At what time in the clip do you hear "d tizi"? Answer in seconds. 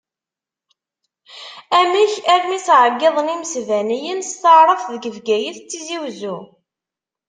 5.61-5.97